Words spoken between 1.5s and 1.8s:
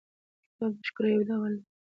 دی.